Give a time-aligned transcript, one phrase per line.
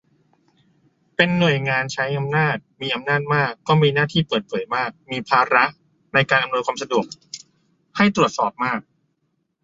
[1.15, 5.65] เป็นหน่วยงานใช้อำนาจ มีอำนาจมาก ก็มีหน้าที่เปิดเผยมาก มีภาระ
[6.13, 7.05] ในการอำนวยความสะดวก
[7.97, 8.79] ให้ตรวจสอบมาก